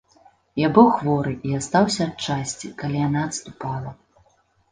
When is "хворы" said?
1.01-1.33